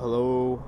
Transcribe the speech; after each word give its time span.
Hello. 0.00 0.64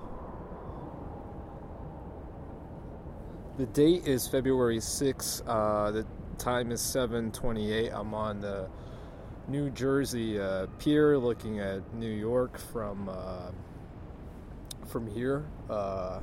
The 3.56 3.64
date 3.64 4.06
is 4.06 4.28
February 4.28 4.76
6th. 4.76 5.42
Uh, 5.46 5.90
the 5.90 6.06
time 6.36 6.70
is 6.70 6.82
7:28. 6.82 7.94
I'm 7.94 8.12
on 8.12 8.42
the 8.42 8.68
New 9.48 9.70
Jersey 9.70 10.38
uh, 10.38 10.66
pier, 10.78 11.16
looking 11.16 11.60
at 11.60 11.94
New 11.94 12.10
York 12.10 12.58
from 12.58 13.08
uh, 13.08 13.52
from 14.86 15.06
here. 15.06 15.46
Uh, 15.70 16.20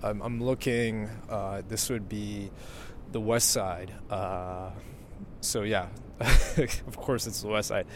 I'm, 0.00 0.22
I'm, 0.22 0.40
looking. 0.40 1.10
Uh, 1.28 1.62
this 1.66 1.90
would 1.90 2.08
be 2.08 2.52
the 3.10 3.20
west 3.20 3.50
side. 3.50 3.92
Uh, 4.08 4.70
so 5.40 5.62
yeah, 5.62 5.88
of 6.20 6.96
course 6.96 7.26
it's 7.26 7.42
the 7.42 7.48
west 7.48 7.66
side. 7.66 7.86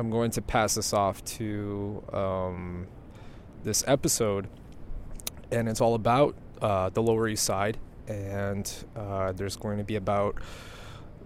I'm 0.00 0.08
going 0.08 0.30
to 0.30 0.40
pass 0.40 0.76
this 0.76 0.94
off 0.94 1.22
to 1.36 2.02
um, 2.10 2.86
this 3.64 3.84
episode, 3.86 4.48
and 5.52 5.68
it's 5.68 5.82
all 5.82 5.94
about 5.94 6.34
uh, 6.62 6.88
the 6.88 7.02
Lower 7.02 7.28
East 7.28 7.44
Side. 7.44 7.76
And 8.08 8.72
uh, 8.96 9.32
there's 9.32 9.56
going 9.56 9.76
to 9.76 9.84
be 9.84 9.96
about 9.96 10.36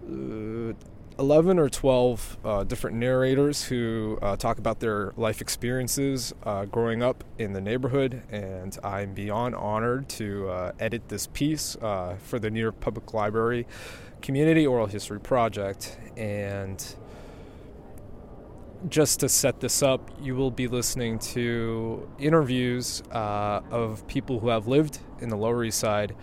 uh, 0.05 0.73
11 1.17 1.57
or 1.57 1.69
12 1.69 2.37
uh, 2.43 2.63
different 2.65 2.97
narrators 2.97 3.63
who 3.63 4.19
uh, 4.21 4.35
talk 4.35 4.57
about 4.57 4.81
their 4.81 5.13
life 5.15 5.39
experiences 5.39 6.33
uh, 6.43 6.65
growing 6.65 7.01
up 7.01 7.23
in 7.39 7.53
the 7.53 7.61
neighborhood. 7.61 8.23
And 8.29 8.77
I'm 8.83 9.13
beyond 9.13 9.55
honored 9.55 10.09
to 10.09 10.73
edit 10.81 11.07
this 11.07 11.27
piece 11.27 11.77
for 11.79 12.39
the 12.39 12.49
New 12.49 12.59
York 12.59 12.81
Public 12.81 13.13
Library 13.13 13.67
Community 14.21 14.67
Oral 14.67 14.87
History 14.87 15.21
Project. 15.21 15.97
And 16.17 16.85
just 18.89 19.19
to 19.21 19.29
set 19.29 19.59
this 19.59 19.81
up, 19.81 20.09
you 20.21 20.35
will 20.35 20.51
be 20.51 20.67
listening 20.67 21.19
to 21.19 22.07
interviews 22.19 23.01
uh, 23.11 23.61
of 23.71 24.07
people 24.07 24.39
who 24.39 24.49
have 24.49 24.67
lived 24.67 24.99
in 25.19 25.29
the 25.29 25.37
Lower 25.37 25.63
East 25.63 25.79
Side 25.79 26.15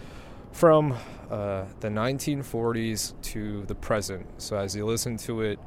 from 0.52 0.92
uh, 1.30 1.64
the 1.80 1.88
1940s 1.88 3.14
to 3.22 3.62
the 3.62 3.74
present. 3.74 4.26
So 4.38 4.56
as 4.56 4.76
you 4.76 4.86
listen 4.86 5.16
to 5.18 5.42
it, 5.42 5.58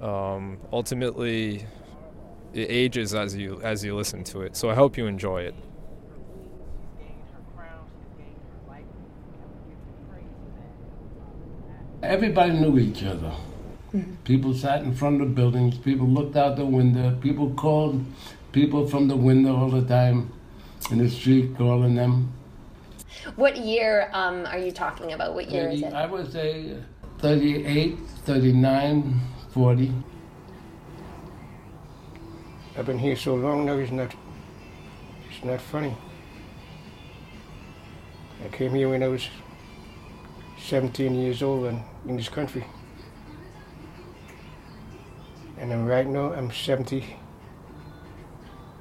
um, 0.00 0.58
ultimately 0.72 1.66
it 2.52 2.70
ages 2.70 3.14
as 3.14 3.36
you 3.36 3.60
as 3.62 3.84
you 3.84 3.94
listen 3.94 4.24
to 4.24 4.40
it. 4.40 4.56
So 4.56 4.70
I 4.70 4.74
hope 4.74 4.96
you 4.96 5.06
enjoy 5.06 5.42
it. 5.42 5.54
Everybody 12.02 12.52
knew 12.52 12.78
each 12.78 13.02
other. 13.02 13.32
Mm-hmm. 13.94 14.14
People 14.24 14.54
sat 14.54 14.82
in 14.82 14.94
front 14.94 15.22
of 15.22 15.34
buildings. 15.34 15.78
People 15.78 16.06
looked 16.06 16.36
out 16.36 16.56
the 16.56 16.64
window. 16.64 17.16
People 17.20 17.50
called 17.50 18.04
people 18.52 18.86
from 18.86 19.08
the 19.08 19.16
window 19.16 19.56
all 19.56 19.70
the 19.70 19.86
time 19.86 20.32
in 20.90 20.98
the 20.98 21.08
street, 21.08 21.56
calling 21.56 21.94
them. 21.94 22.32
What 23.36 23.56
year 23.56 24.08
um, 24.12 24.46
are 24.46 24.58
you 24.58 24.72
talking 24.72 25.12
about? 25.12 25.34
What 25.34 25.50
year 25.50 25.64
30, 25.64 25.76
is 25.76 25.82
it? 25.82 25.92
I 25.92 26.06
would 26.06 26.32
say 26.32 26.76
38, 27.18 27.98
39, 28.24 29.20
40. 29.50 29.92
I've 32.78 32.86
been 32.86 32.98
here 32.98 33.16
so 33.16 33.34
long 33.34 33.64
now, 33.64 33.74
it's 33.74 33.90
not, 33.90 34.14
it's 35.30 35.44
not 35.44 35.60
funny. 35.60 35.96
I 38.44 38.48
came 38.48 38.74
here 38.74 38.90
when 38.90 39.02
I 39.02 39.08
was 39.08 39.28
17 40.58 41.14
years 41.14 41.42
old 41.42 41.66
and 41.66 41.82
in 42.06 42.16
this 42.16 42.28
country. 42.28 42.64
And 45.58 45.70
then 45.70 45.86
right 45.86 46.06
now 46.06 46.32
I'm 46.32 46.50
70, 46.50 47.16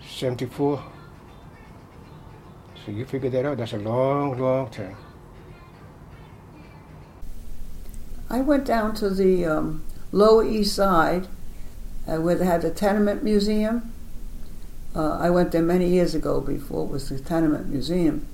74. 0.08 0.84
So 2.86 2.92
you 2.92 3.05
figure 3.05 3.30
that 3.30 3.45
out. 3.45 3.58
That's 3.58 3.73
a 3.73 3.77
long, 3.77 4.38
long 4.38 4.70
time. 4.70 4.98
I 8.30 8.42
went 8.42 8.66
down 8.66 8.94
to 8.95 9.10
the 9.10 9.45
um, 9.45 9.83
Lower 10.11 10.44
East 10.44 10.76
Side 10.76 11.27
uh, 12.08 12.17
where 12.17 12.36
they 12.36 12.45
had 12.45 12.61
the 12.61 12.72
Tenement 12.72 13.23
Museum. 13.23 13.94
Uh, 14.95 15.17
I 15.17 15.30
went 15.30 15.52
there 15.52 15.61
many 15.61 15.89
years 15.89 16.16
ago 16.16 16.42
before 16.42 16.86
it 16.86 16.92
was 16.92 17.10
the 17.10 17.20
Tenement 17.20 17.67
Museum. 17.67 18.28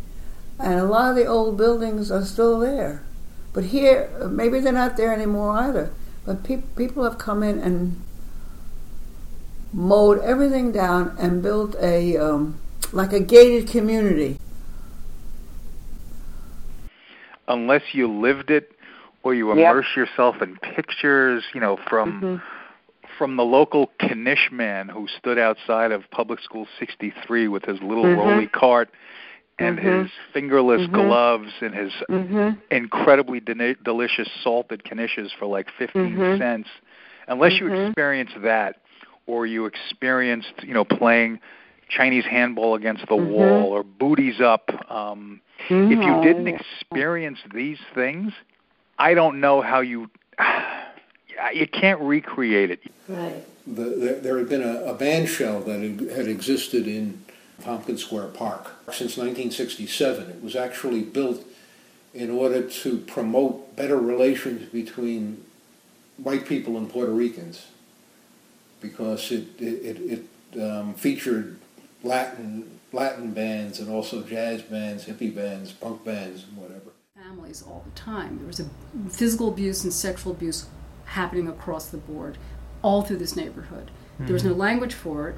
And 0.59 0.79
a 0.79 0.85
lot 0.85 1.11
of 1.11 1.15
the 1.15 1.25
old 1.25 1.57
buildings 1.57 2.11
are 2.11 2.23
still 2.23 2.59
there. 2.59 3.03
But 3.53 3.65
here, 3.65 4.09
maybe 4.29 4.59
they're 4.59 4.71
not 4.71 4.97
there 4.97 5.13
anymore 5.13 5.51
either. 5.57 5.91
But 6.25 6.43
pe- 6.43 6.63
people 6.75 7.03
have 7.03 7.17
come 7.17 7.43
in 7.43 7.59
and 7.59 8.01
mowed 9.73 10.19
everything 10.19 10.71
down 10.71 11.15
and 11.19 11.41
built 11.41 11.75
a 11.81 12.17
um, 12.17 12.59
like 12.91 13.13
a 13.13 13.19
gated 13.19 13.69
community. 13.69 14.39
Unless 17.47 17.83
you 17.93 18.07
lived 18.07 18.49
it 18.49 18.71
or 19.23 19.33
you 19.33 19.51
immerse 19.51 19.85
yep. 19.95 20.07
yourself 20.07 20.41
in 20.41 20.57
pictures, 20.57 21.43
you 21.53 21.59
know, 21.59 21.77
from 21.89 22.21
mm-hmm. 22.21 23.07
from 23.17 23.37
the 23.37 23.43
local 23.43 23.91
Knish 24.01 24.49
man 24.51 24.89
who 24.89 25.07
stood 25.19 25.37
outside 25.37 25.91
of 25.91 26.09
Public 26.11 26.39
School 26.41 26.67
63 26.79 27.47
with 27.47 27.65
his 27.65 27.79
little 27.81 28.05
mm-hmm. 28.05 28.19
rolly 28.19 28.47
cart 28.47 28.89
and 29.59 29.77
mm-hmm. 29.77 30.03
his 30.03 30.11
fingerless 30.33 30.81
mm-hmm. 30.81 30.95
gloves 30.95 31.51
and 31.61 31.73
his 31.73 31.91
mm-hmm. 32.09 32.59
incredibly 32.71 33.39
de- 33.39 33.75
delicious 33.75 34.29
salted 34.43 34.83
knishes 34.83 35.29
for 35.37 35.45
like 35.45 35.67
15 35.77 36.01
mm-hmm. 36.01 36.39
cents. 36.39 36.69
Unless 37.27 37.59
you 37.59 37.71
experience 37.73 38.31
that, 38.41 38.80
or 39.31 39.45
you 39.45 39.65
experienced, 39.65 40.53
you 40.61 40.73
know, 40.73 40.83
playing 40.83 41.39
Chinese 41.87 42.25
handball 42.25 42.75
against 42.75 43.07
the 43.07 43.15
mm-hmm. 43.15 43.31
wall 43.31 43.71
or 43.71 43.81
booties 43.81 44.41
up. 44.41 44.69
Um, 44.91 45.39
mm-hmm. 45.69 45.91
If 45.93 45.99
you 45.99 46.21
didn't 46.21 46.49
experience 46.49 47.39
these 47.53 47.79
things, 47.95 48.33
I 48.99 49.13
don't 49.13 49.39
know 49.39 49.61
how 49.61 49.79
you. 49.79 50.09
You 51.55 51.65
can't 51.65 51.99
recreate 52.01 52.69
it. 52.69 52.81
Right. 53.07 53.43
The, 53.65 53.95
there, 53.97 54.19
there, 54.19 54.37
had 54.37 54.47
been 54.47 54.61
a, 54.61 54.83
a 54.83 54.93
band 54.93 55.27
shell 55.27 55.61
that 55.61 55.81
had, 55.81 56.15
had 56.15 56.27
existed 56.27 56.85
in 56.85 57.23
Tompkins 57.63 58.03
Square 58.05 58.27
Park 58.27 58.65
since 58.89 59.17
1967. 59.17 60.29
It 60.29 60.43
was 60.43 60.55
actually 60.55 61.01
built 61.01 61.43
in 62.13 62.29
order 62.29 62.61
to 62.61 62.97
promote 62.99 63.75
better 63.75 63.97
relations 63.97 64.69
between 64.69 65.43
white 66.17 66.45
people 66.45 66.77
and 66.77 66.87
Puerto 66.87 67.11
Ricans 67.11 67.65
because 68.81 69.31
it 69.31 69.47
it, 69.59 70.25
it 70.53 70.61
um, 70.61 70.93
featured 70.93 71.59
Latin 72.03 72.79
Latin 72.91 73.31
bands 73.31 73.79
and 73.79 73.89
also 73.89 74.21
jazz 74.23 74.61
bands, 74.61 75.05
hippie 75.05 75.33
bands, 75.33 75.71
punk 75.71 76.03
bands, 76.03 76.43
and 76.43 76.57
whatever. 76.57 76.91
Families 77.15 77.61
all 77.61 77.85
the 77.85 77.99
time. 77.99 78.37
There 78.37 78.47
was 78.47 78.59
a 78.59 78.67
physical 79.09 79.47
abuse 79.47 79.83
and 79.83 79.93
sexual 79.93 80.33
abuse 80.33 80.67
happening 81.05 81.47
across 81.47 81.87
the 81.87 81.97
board, 81.97 82.37
all 82.81 83.01
through 83.01 83.17
this 83.17 83.35
neighborhood. 83.35 83.91
Mm-hmm. 84.15 84.25
There 84.25 84.33
was 84.33 84.43
no 84.43 84.53
hmm. 84.53 84.59
language 84.59 84.93
for 84.93 85.29
it, 85.29 85.35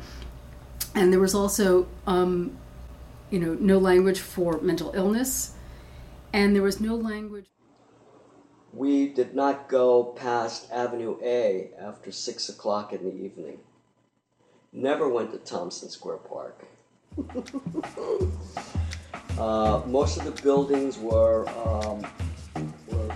and 0.96 1.12
there 1.12 1.20
was 1.20 1.36
also, 1.36 1.88
um, 2.08 2.58
you 3.30 3.40
know, 3.40 3.56
no 3.60 3.78
language 3.78 4.20
for 4.20 4.60
mental 4.62 4.92
illness, 4.96 5.54
and 6.32 6.56
there 6.56 6.64
was 6.64 6.80
no 6.80 6.96
language 6.96 7.46
we 8.74 9.08
did 9.08 9.36
not 9.36 9.70
go 9.70 10.04
past 10.04 10.72
Avenue 10.72 11.18
A 11.22 11.70
after 11.80 12.12
6 12.12 12.50
o'clock 12.50 12.92
in 12.92 13.04
the 13.04 13.14
evening. 13.14 13.60
Never 14.72 15.08
went 15.08 15.32
to 15.32 15.38
Thompson 15.38 15.90
Square 15.90 16.18
Park. 16.18 16.66
uh, 19.38 19.82
most 19.86 20.18
of 20.18 20.26
the 20.26 20.42
buildings 20.42 20.98
were, 20.98 21.48
um, 21.50 22.04
were 22.88 23.16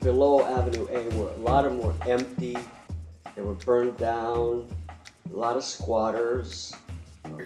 below 0.00 0.44
Avenue 0.44 0.88
A, 0.90 1.08
were 1.16 1.30
a 1.30 1.36
lot 1.36 1.64
of 1.64 1.72
them 1.72 1.80
were 1.80 1.94
empty. 2.08 2.56
They 3.36 3.42
were 3.42 3.54
burned 3.54 3.96
down. 3.96 4.68
A 5.32 5.36
lot 5.36 5.56
of 5.56 5.62
squatters. 5.62 6.74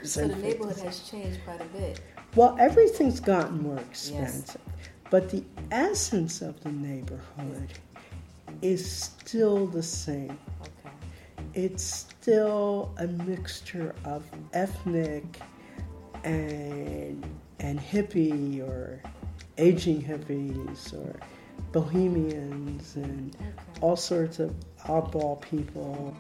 So 0.02 0.26
the 0.26 0.37
neighborhood 0.37 0.79
has 0.79 1.00
changed 1.08 1.41
quite 1.44 1.61
a 1.61 1.64
bit. 1.67 2.00
Well, 2.35 2.56
everything's 2.58 3.20
gotten 3.20 3.62
more 3.62 3.79
expensive. 3.79 4.61
Yes. 4.67 4.77
But 5.10 5.31
the 5.31 5.43
essence 5.70 6.43
of 6.43 6.62
the 6.62 6.72
neighborhood 6.72 7.72
is 8.60 8.90
still 8.90 9.66
the 9.66 9.82
same. 9.82 10.38
Okay. 10.60 10.94
It's 11.55 11.82
still 11.82 12.94
a 12.99 13.06
mixture 13.06 13.94
of 14.05 14.25
ethnic 14.52 15.40
and 16.25 17.25
and 17.60 17.81
hippie 17.81 18.60
or 18.60 19.02
aging 19.56 20.02
hippies 20.02 20.93
or 20.94 21.19
bohemians 21.72 22.96
and 22.96 23.34
okay. 23.34 23.46
all 23.81 23.96
sorts 23.96 24.38
of 24.38 24.54
oddball 24.84 25.40
people. 25.40 26.14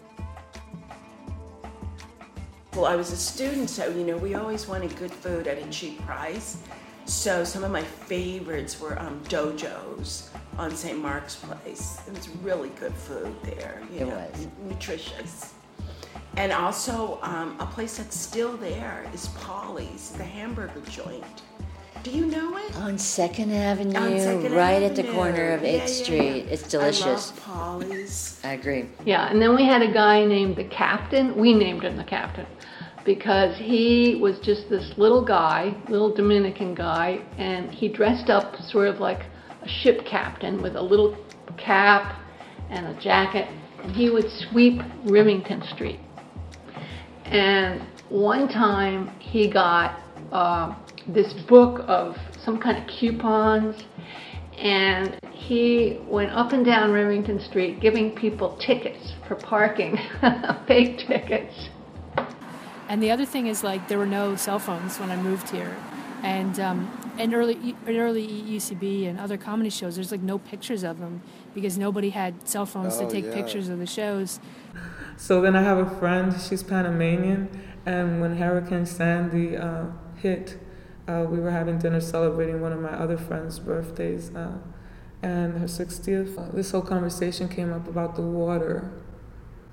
Well, 2.74 2.86
I 2.86 2.96
was 2.96 3.12
a 3.12 3.16
student, 3.16 3.70
so 3.70 3.88
you 3.88 4.04
know, 4.04 4.16
we 4.16 4.34
always 4.34 4.68
wanted 4.68 4.94
good 4.96 5.12
food 5.12 5.46
at 5.46 5.58
a 5.58 5.66
cheap 5.70 6.00
price. 6.06 6.58
So 7.08 7.42
some 7.42 7.64
of 7.64 7.70
my 7.72 7.82
favorites 7.82 8.78
were 8.78 8.98
um, 9.00 9.18
Dojo's 9.28 10.28
on 10.58 10.70
St. 10.76 10.98
Mark's 10.98 11.36
Place. 11.36 12.00
It 12.06 12.12
was 12.14 12.28
really 12.42 12.68
good 12.80 12.92
food 12.92 13.34
there, 13.42 13.80
you 13.90 14.00
it 14.00 14.08
know, 14.08 14.14
was. 14.30 14.46
nutritious. 14.66 15.54
And 16.36 16.52
also, 16.52 17.18
um, 17.22 17.56
a 17.60 17.64
place 17.66 17.96
that's 17.96 18.14
still 18.14 18.58
there 18.58 19.06
is 19.14 19.28
Polly's, 19.28 20.10
the 20.18 20.22
hamburger 20.22 20.82
joint. 20.90 21.24
Do 22.02 22.10
you 22.10 22.26
know 22.26 22.58
it? 22.58 22.76
On 22.76 22.98
Second 22.98 23.52
Avenue, 23.52 23.98
On 23.98 24.20
Second 24.20 24.52
right 24.52 24.82
at 24.82 24.94
the 24.94 25.04
corner 25.04 25.52
of 25.52 25.62
8th 25.62 25.64
Yeah, 25.64 25.78
yeah, 25.78 25.86
Street. 25.86 26.44
yeah. 26.44 26.52
It's 26.52 26.68
delicious. 26.68 27.04
I 27.06 27.10
love 27.10 27.40
Polly's. 27.42 28.40
I 28.44 28.52
agree. 28.52 28.84
Yeah, 29.06 29.30
and 29.30 29.40
then 29.40 29.56
we 29.56 29.64
had 29.64 29.80
a 29.80 29.90
guy 29.90 30.26
named 30.26 30.56
the 30.56 30.64
captain. 30.64 31.34
We 31.36 31.54
named 31.54 31.82
him 31.84 31.96
the 31.96 32.04
captain 32.04 32.46
because 33.08 33.56
he 33.56 34.18
was 34.20 34.38
just 34.40 34.68
this 34.68 34.92
little 34.98 35.24
guy, 35.24 35.74
little 35.88 36.14
Dominican 36.14 36.74
guy, 36.74 37.18
and 37.38 37.70
he 37.70 37.88
dressed 37.88 38.28
up 38.28 38.54
sort 38.56 38.86
of 38.86 39.00
like 39.00 39.20
a 39.62 39.68
ship 39.80 40.02
captain 40.04 40.60
with 40.60 40.76
a 40.76 40.82
little 40.82 41.16
cap 41.56 42.20
and 42.68 42.86
a 42.86 43.00
jacket, 43.00 43.48
and 43.82 43.96
he 43.96 44.10
would 44.10 44.26
sweep 44.30 44.82
Rivington 45.06 45.66
Street. 45.74 45.98
And 47.24 47.80
one 48.10 48.46
time 48.46 49.08
he 49.20 49.50
got 49.50 50.02
uh, 50.30 50.76
this 51.08 51.32
book 51.48 51.80
of 51.88 52.14
some 52.44 52.60
kind 52.60 52.76
of 52.76 52.86
coupons, 53.00 53.74
and 54.58 55.18
he 55.32 55.98
went 56.06 56.30
up 56.32 56.52
and 56.52 56.62
down 56.62 56.90
Rivington 56.90 57.40
Street 57.48 57.80
giving 57.80 58.14
people 58.14 58.58
tickets 58.58 59.14
for 59.26 59.34
parking, 59.36 59.96
fake 60.68 60.98
tickets. 61.08 61.70
And 62.88 63.02
the 63.02 63.10
other 63.10 63.26
thing 63.26 63.46
is 63.46 63.62
like 63.62 63.88
there 63.88 63.98
were 63.98 64.06
no 64.06 64.36
cell 64.36 64.58
phones 64.58 64.98
when 64.98 65.10
I 65.10 65.16
moved 65.16 65.50
here, 65.50 65.76
and 66.22 66.58
um, 66.58 67.12
in 67.18 67.34
early 67.34 67.74
in 67.86 67.96
early 67.96 68.26
UCB 68.26 69.06
and 69.08 69.20
other 69.20 69.36
comedy 69.36 69.70
shows, 69.70 69.96
there's 69.96 70.10
like 70.10 70.22
no 70.22 70.38
pictures 70.38 70.82
of 70.84 70.98
them 70.98 71.22
because 71.54 71.76
nobody 71.76 72.10
had 72.10 72.48
cell 72.48 72.64
phones 72.66 72.96
Oh, 72.96 73.04
to 73.06 73.10
take 73.12 73.26
yeah. 73.26 73.34
pictures 73.34 73.68
of 73.68 73.78
the 73.78 73.86
shows. 73.86 74.40
So 75.16 75.40
then 75.40 75.54
I 75.56 75.62
have 75.62 75.78
a 75.78 75.90
friend, 75.98 76.34
she's 76.40 76.62
Panamanian, 76.62 77.48
and 77.84 78.20
when 78.20 78.36
Hurricane 78.36 78.86
Sandy 78.86 79.56
uh, 79.56 79.86
hit, 80.16 80.56
uh, 81.08 81.26
we 81.28 81.40
were 81.40 81.50
having 81.50 81.78
dinner 81.78 82.00
celebrating 82.00 82.60
one 82.60 82.72
of 82.72 82.80
my 82.80 82.92
other 82.92 83.18
friends' 83.18 83.58
birthdays 83.58 84.34
uh, 84.34 84.58
and 85.22 85.58
her 85.58 85.66
60th. 85.66 86.38
Uh, 86.38 86.54
this 86.54 86.70
whole 86.70 86.82
conversation 86.82 87.48
came 87.48 87.72
up 87.72 87.86
about 87.88 88.14
the 88.16 88.22
water 88.22 88.90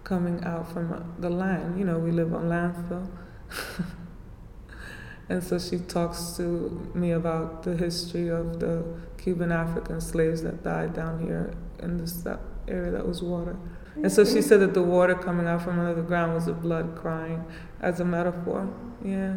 coming 0.05 0.41
out 0.45 0.71
from 0.71 1.13
the 1.19 1.29
land. 1.29 1.77
You 1.77 1.83
know, 1.83 1.99
we 1.99 2.11
live 2.11 2.33
on 2.33 2.43
landfill. 2.45 3.09
and 5.29 5.43
so 5.43 5.59
she 5.59 5.79
talks 5.79 6.37
to 6.37 6.89
me 6.93 7.11
about 7.11 7.63
the 7.63 7.75
history 7.75 8.29
of 8.29 8.61
the 8.61 8.85
Cuban 9.17 9.51
African 9.51 9.99
slaves 9.99 10.43
that 10.43 10.63
died 10.63 10.93
down 10.93 11.19
here 11.19 11.53
in 11.79 11.97
this 11.97 12.25
area 12.67 12.91
that 12.91 13.05
was 13.05 13.21
water. 13.21 13.57
And 13.95 14.11
so 14.11 14.23
she 14.23 14.41
said 14.41 14.59
that 14.59 14.73
the 14.73 14.83
water 14.83 15.15
coming 15.15 15.47
out 15.47 15.63
from 15.63 15.79
under 15.79 15.95
the 15.95 16.01
ground 16.01 16.33
was 16.33 16.45
the 16.45 16.53
blood 16.53 16.95
crying 16.95 17.43
as 17.81 17.99
a 17.99 18.05
metaphor. 18.05 18.69
Yeah. 19.03 19.35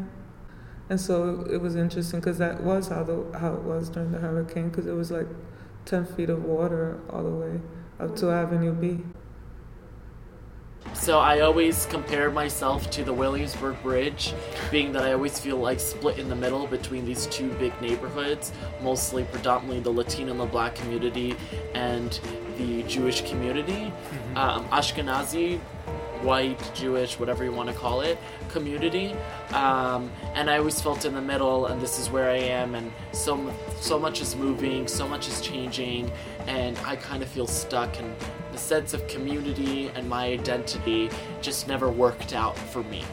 And 0.90 1.00
so 1.00 1.46
it 1.50 1.60
was 1.60 1.76
interesting 1.76 2.20
because 2.20 2.38
that 2.38 2.62
was 2.62 2.88
how 2.88 3.04
the 3.04 3.38
how 3.38 3.54
it 3.54 3.62
was 3.62 3.88
during 3.88 4.10
the 4.10 4.18
hurricane 4.18 4.70
because 4.70 4.86
it 4.86 4.92
was 4.92 5.10
like 5.10 5.28
10 5.84 6.06
feet 6.06 6.30
of 6.30 6.44
water 6.44 7.00
all 7.10 7.22
the 7.22 7.30
way 7.30 7.60
up 8.00 8.16
to 8.16 8.30
Avenue 8.30 8.72
B. 8.72 9.04
So 10.94 11.18
I 11.20 11.40
always 11.40 11.86
compare 11.86 12.30
myself 12.30 12.90
to 12.90 13.04
the 13.04 13.12
Williamsburg 13.12 13.80
Bridge, 13.82 14.34
being 14.70 14.92
that 14.92 15.04
I 15.04 15.12
always 15.12 15.38
feel 15.38 15.56
like 15.56 15.80
split 15.80 16.18
in 16.18 16.28
the 16.28 16.36
middle 16.36 16.66
between 16.66 17.04
these 17.06 17.26
two 17.26 17.50
big 17.54 17.72
neighborhoods, 17.80 18.52
mostly 18.82 19.24
predominantly 19.24 19.80
the 19.80 19.90
Latino 19.90 20.32
and 20.32 20.40
the 20.40 20.46
Black 20.46 20.74
community 20.74 21.34
and 21.74 22.20
the 22.58 22.82
Jewish 22.82 23.22
community. 23.22 23.92
Um, 24.34 24.68
Ashkenazi, 24.68 25.60
white, 26.22 26.58
Jewish, 26.74 27.18
whatever 27.18 27.44
you 27.44 27.52
want 27.52 27.68
to 27.68 27.74
call 27.74 28.00
it, 28.00 28.18
community. 28.48 29.14
Um, 29.52 30.10
and 30.34 30.50
I 30.50 30.58
always 30.58 30.80
felt 30.80 31.04
in 31.04 31.14
the 31.14 31.22
middle, 31.22 31.66
and 31.66 31.80
this 31.80 31.98
is 31.98 32.10
where 32.10 32.28
I 32.28 32.36
am, 32.38 32.74
and 32.74 32.92
so 33.12 33.54
so 33.80 33.98
much 33.98 34.20
is 34.20 34.34
moving, 34.36 34.88
so 34.88 35.08
much 35.08 35.28
is 35.28 35.40
changing, 35.40 36.10
and 36.46 36.76
I 36.84 36.96
kind 36.96 37.22
of 37.22 37.28
feel 37.28 37.46
stuck. 37.46 37.98
And 37.98 38.14
the 38.58 38.64
sense 38.64 38.92
of 38.92 39.06
community 39.06 39.88
and 39.94 40.08
my 40.08 40.26
identity 40.26 41.08
just 41.40 41.68
never 41.68 41.88
worked 41.88 42.32
out 42.32 42.58
for 42.58 42.82
me. 42.82 43.04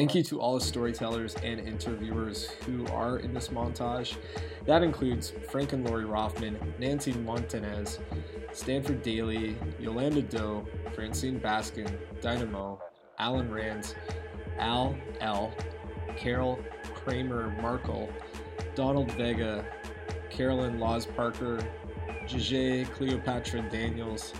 Thank 0.00 0.14
you 0.14 0.22
to 0.22 0.40
all 0.40 0.58
the 0.58 0.64
storytellers 0.64 1.34
and 1.44 1.60
interviewers 1.60 2.48
who 2.64 2.86
are 2.86 3.18
in 3.18 3.34
this 3.34 3.48
montage. 3.48 4.16
That 4.64 4.82
includes 4.82 5.34
Frank 5.50 5.74
and 5.74 5.86
Lori 5.86 6.06
Rothman, 6.06 6.58
Nancy 6.78 7.12
Montanez, 7.12 7.98
Stanford 8.50 9.02
Daly, 9.02 9.58
Yolanda 9.78 10.22
Doe, 10.22 10.66
Francine 10.94 11.38
Baskin, 11.38 11.98
Dynamo, 12.22 12.80
Alan 13.18 13.52
Rands, 13.52 13.94
Al 14.58 14.96
L, 15.20 15.52
Carol 16.16 16.58
Kramer 16.94 17.50
Markle, 17.60 18.10
Donald 18.74 19.12
Vega, 19.12 19.66
Carolyn 20.30 20.80
Laws 20.80 21.04
Parker, 21.04 21.60
Jije 22.24 22.90
Cleopatra 22.92 23.68
Daniels, 23.68 24.32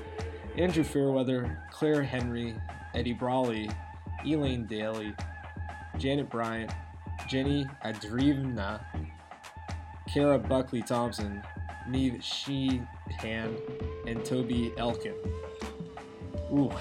Andrew 0.57 0.85
Fairweather, 0.85 1.63
Claire 1.71 2.03
Henry, 2.03 2.57
Eddie 2.95 3.13
Brawley, 3.13 3.69
Elaine 4.25 4.65
Daly, 4.65 5.15
Janet 6.01 6.31
Bryant, 6.31 6.73
Jenny 7.29 7.67
Adrivna, 7.85 8.81
Kara 10.09 10.39
Buckley 10.39 10.81
Thompson, 10.81 11.43
Neve 11.87 12.25
Sheehan, 12.25 13.59
and 14.07 14.25
Toby 14.25 14.73
Elkin. 14.79 15.13
Ooh, 16.51 16.73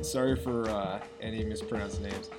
sorry 0.00 0.36
for 0.36 0.70
uh, 0.70 1.00
any 1.20 1.44
mispronounced 1.44 2.00
names. 2.00 2.30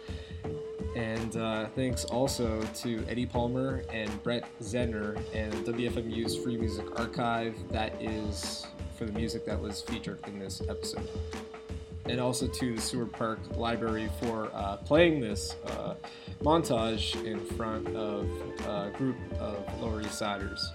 And 0.95 1.35
uh, 1.35 1.67
thanks 1.75 2.05
also 2.05 2.61
to 2.61 3.05
Eddie 3.09 3.25
Palmer 3.25 3.83
and 3.91 4.23
Brett 4.23 4.45
Zedner 4.61 5.21
and 5.33 5.53
WFMU's 5.65 6.37
Free 6.37 6.55
Music 6.55 6.97
Archive. 6.97 7.53
That 7.71 8.01
is 8.01 8.65
for 8.97 9.03
the 9.03 9.11
music 9.11 9.45
that 9.45 9.59
was 9.59 9.81
featured 9.81 10.25
in 10.25 10.39
this 10.39 10.61
episode 10.69 11.09
and 12.05 12.19
also 12.19 12.47
to 12.47 12.75
the 12.75 12.81
Seward 12.81 13.11
Park 13.11 13.39
Library 13.55 14.09
for 14.19 14.49
uh, 14.53 14.77
playing 14.77 15.19
this 15.19 15.55
uh, 15.67 15.95
montage 16.41 17.23
in 17.23 17.39
front 17.39 17.87
of 17.95 18.29
a 18.67 18.91
group 18.95 19.17
of 19.39 19.81
Lower 19.81 20.01
East 20.01 20.17
Siders, 20.17 20.71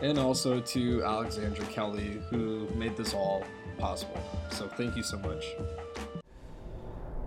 and 0.00 0.18
also 0.18 0.60
to 0.60 1.04
Alexandra 1.04 1.66
Kelly 1.66 2.22
who 2.30 2.68
made 2.74 2.96
this 2.96 3.14
all 3.14 3.44
possible. 3.78 4.20
So 4.50 4.68
thank 4.68 4.96
you 4.96 5.02
so 5.02 5.18
much. 5.18 5.44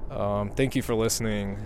Um, 0.09 0.49
thank 0.51 0.75
you 0.75 0.81
for 0.81 0.95
listening. 0.95 1.63